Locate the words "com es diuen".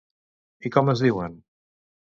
0.77-1.39